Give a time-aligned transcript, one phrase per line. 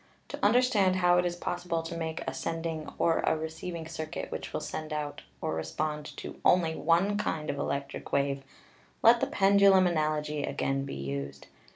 [0.29, 4.51] To understand how it is possible to make a sending or a receiving circuit which
[4.51, 8.41] will send out or respond to only one kind of electric wave,
[9.03, 11.45] let the pendulum analogy again be used.